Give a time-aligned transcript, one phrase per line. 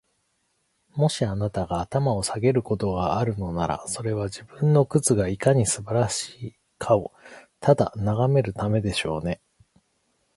[0.95, 7.11] もし、あなたが頭を下げることがあるのなら、それは、自分の靴がいかに素晴らしいかを
[7.59, 9.41] ただ眺めるためでしょうね。